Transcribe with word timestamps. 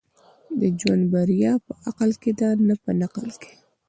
د 0.59 0.61
ژوند 0.79 1.03
بريا 1.13 1.53
په 1.65 1.73
عقل 1.87 2.11
کي 2.21 2.31
ده، 2.39 2.49
نه 2.67 2.75
په 2.83 2.91
نقل 3.01 3.27
کي. 3.41 3.53